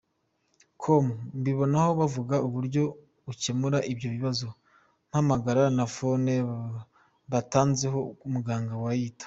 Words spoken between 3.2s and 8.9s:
ukemura ibyo bibazo, mpamagara na phone batanzeho muganga